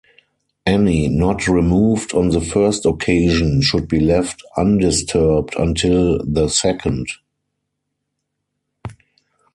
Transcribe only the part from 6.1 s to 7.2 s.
the second.